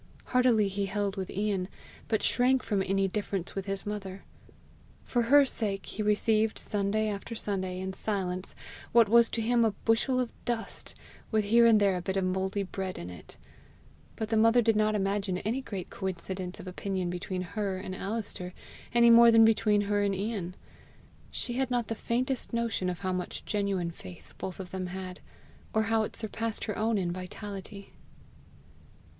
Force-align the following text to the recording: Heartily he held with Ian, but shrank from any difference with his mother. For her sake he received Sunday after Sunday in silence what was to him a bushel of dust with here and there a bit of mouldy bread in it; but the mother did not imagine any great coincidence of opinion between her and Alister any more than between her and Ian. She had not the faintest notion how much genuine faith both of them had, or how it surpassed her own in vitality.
Heartily 0.25 0.67
he 0.67 0.87
held 0.87 1.15
with 1.15 1.29
Ian, 1.29 1.67
but 2.07 2.23
shrank 2.23 2.63
from 2.63 2.81
any 2.81 3.07
difference 3.07 3.53
with 3.53 3.67
his 3.67 3.85
mother. 3.85 4.23
For 5.03 5.21
her 5.21 5.45
sake 5.45 5.85
he 5.85 6.01
received 6.01 6.57
Sunday 6.57 7.07
after 7.07 7.35
Sunday 7.35 7.79
in 7.79 7.93
silence 7.93 8.55
what 8.93 9.07
was 9.07 9.29
to 9.29 9.43
him 9.43 9.63
a 9.63 9.73
bushel 9.85 10.19
of 10.19 10.31
dust 10.43 10.95
with 11.29 11.45
here 11.45 11.67
and 11.67 11.79
there 11.79 11.95
a 11.97 12.01
bit 12.01 12.17
of 12.17 12.23
mouldy 12.23 12.63
bread 12.63 12.97
in 12.97 13.11
it; 13.11 13.37
but 14.15 14.29
the 14.29 14.37
mother 14.37 14.59
did 14.59 14.75
not 14.75 14.95
imagine 14.95 15.37
any 15.37 15.61
great 15.61 15.91
coincidence 15.91 16.59
of 16.59 16.65
opinion 16.65 17.11
between 17.11 17.43
her 17.43 17.77
and 17.77 17.93
Alister 17.93 18.55
any 18.95 19.11
more 19.11 19.29
than 19.29 19.45
between 19.45 19.81
her 19.81 20.01
and 20.01 20.15
Ian. 20.15 20.55
She 21.29 21.53
had 21.53 21.69
not 21.69 21.89
the 21.89 21.93
faintest 21.93 22.53
notion 22.53 22.87
how 22.87 23.13
much 23.13 23.45
genuine 23.45 23.91
faith 23.91 24.33
both 24.39 24.59
of 24.59 24.71
them 24.71 24.87
had, 24.87 25.19
or 25.75 25.83
how 25.83 26.01
it 26.01 26.15
surpassed 26.15 26.63
her 26.63 26.75
own 26.75 26.97
in 26.97 27.11
vitality. 27.11 27.93